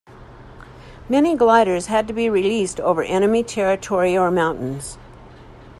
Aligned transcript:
Many 1.07 1.35
gliders 1.35 1.85
had 1.85 2.07
to 2.07 2.13
be 2.15 2.27
released 2.27 2.79
over 2.79 3.03
enemy 3.03 3.43
territory 3.43 4.17
or 4.17 4.31
mountains. 4.31 4.97